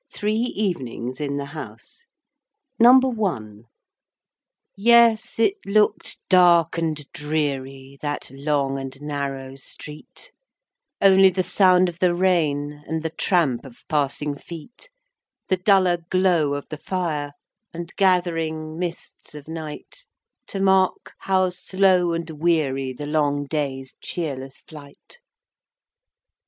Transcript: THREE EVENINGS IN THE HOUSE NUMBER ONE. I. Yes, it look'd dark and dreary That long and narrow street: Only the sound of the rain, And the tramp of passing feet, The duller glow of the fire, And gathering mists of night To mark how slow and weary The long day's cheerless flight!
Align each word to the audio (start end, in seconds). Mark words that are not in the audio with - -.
THREE 0.11 0.45
EVENINGS 0.57 1.21
IN 1.21 1.37
THE 1.37 1.45
HOUSE 1.45 2.07
NUMBER 2.79 3.07
ONE. 3.09 3.65
I. 3.65 3.67
Yes, 4.75 5.37
it 5.37 5.63
look'd 5.63 6.17
dark 6.27 6.79
and 6.79 7.05
dreary 7.11 7.99
That 8.01 8.31
long 8.31 8.79
and 8.79 8.99
narrow 8.99 9.55
street: 9.57 10.31
Only 11.01 11.29
the 11.29 11.43
sound 11.43 11.87
of 11.87 11.99
the 11.99 12.15
rain, 12.15 12.83
And 12.87 13.03
the 13.03 13.11
tramp 13.11 13.63
of 13.63 13.83
passing 13.87 14.35
feet, 14.35 14.89
The 15.49 15.57
duller 15.57 15.97
glow 16.09 16.55
of 16.55 16.69
the 16.69 16.77
fire, 16.77 17.33
And 17.71 17.95
gathering 17.95 18.79
mists 18.79 19.35
of 19.35 19.47
night 19.47 20.07
To 20.47 20.59
mark 20.59 21.13
how 21.19 21.49
slow 21.49 22.13
and 22.13 22.27
weary 22.27 22.91
The 22.91 23.05
long 23.05 23.45
day's 23.45 23.95
cheerless 24.01 24.61
flight! 24.61 25.19